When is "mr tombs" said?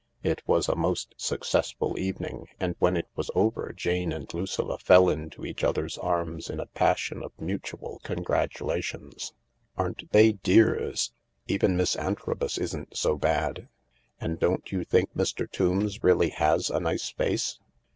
15.15-16.03